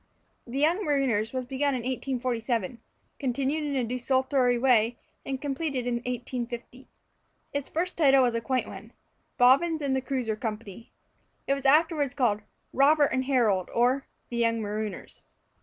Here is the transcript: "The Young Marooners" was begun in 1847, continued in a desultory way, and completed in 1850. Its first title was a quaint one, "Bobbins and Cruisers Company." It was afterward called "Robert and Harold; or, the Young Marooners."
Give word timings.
"The 0.47 0.57
Young 0.57 0.83
Marooners" 0.83 1.31
was 1.31 1.45
begun 1.45 1.75
in 1.75 1.81
1847, 1.81 2.81
continued 3.19 3.63
in 3.65 3.75
a 3.75 3.83
desultory 3.83 4.57
way, 4.57 4.97
and 5.23 5.39
completed 5.39 5.85
in 5.85 5.97
1850. 5.97 6.87
Its 7.53 7.69
first 7.69 7.97
title 7.97 8.23
was 8.23 8.33
a 8.33 8.41
quaint 8.41 8.67
one, 8.67 8.93
"Bobbins 9.37 9.79
and 9.79 9.93
Cruisers 10.03 10.39
Company." 10.39 10.91
It 11.45 11.53
was 11.53 11.67
afterward 11.67 12.15
called 12.15 12.41
"Robert 12.73 13.11
and 13.13 13.25
Harold; 13.25 13.69
or, 13.75 14.07
the 14.29 14.37
Young 14.37 14.59
Marooners." 14.59 15.21